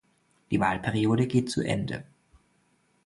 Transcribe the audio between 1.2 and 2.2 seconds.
geht zu Ende.